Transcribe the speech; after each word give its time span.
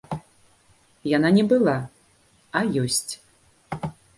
Яна 1.17 1.29
не 1.37 1.43
была, 1.53 1.77
а 2.61 2.65
ёсць. 2.85 3.07